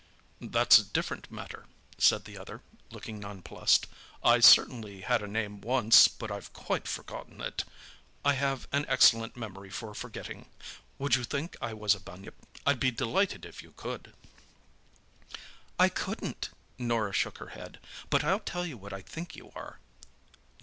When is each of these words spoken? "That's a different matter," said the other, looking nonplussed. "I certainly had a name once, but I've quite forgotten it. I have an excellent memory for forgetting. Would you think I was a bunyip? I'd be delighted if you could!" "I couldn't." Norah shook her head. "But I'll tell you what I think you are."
"That's 0.41 0.79
a 0.79 0.83
different 0.83 1.31
matter," 1.31 1.67
said 1.99 2.25
the 2.25 2.35
other, 2.35 2.63
looking 2.89 3.19
nonplussed. 3.19 3.85
"I 4.23 4.39
certainly 4.39 5.01
had 5.01 5.21
a 5.21 5.27
name 5.27 5.61
once, 5.61 6.07
but 6.07 6.31
I've 6.31 6.51
quite 6.53 6.87
forgotten 6.87 7.39
it. 7.39 7.63
I 8.25 8.33
have 8.33 8.67
an 8.71 8.85
excellent 8.87 9.37
memory 9.37 9.69
for 9.69 9.93
forgetting. 9.93 10.49
Would 10.97 11.13
you 11.13 11.23
think 11.23 11.55
I 11.61 11.75
was 11.75 11.93
a 11.93 11.99
bunyip? 11.99 12.33
I'd 12.65 12.79
be 12.79 12.89
delighted 12.89 13.45
if 13.45 13.61
you 13.61 13.73
could!" 13.77 14.15
"I 15.77 15.87
couldn't." 15.87 16.49
Norah 16.79 17.13
shook 17.13 17.37
her 17.37 17.49
head. 17.49 17.77
"But 18.09 18.23
I'll 18.23 18.39
tell 18.39 18.65
you 18.65 18.77
what 18.77 18.93
I 18.93 19.03
think 19.03 19.35
you 19.35 19.51
are." 19.55 19.77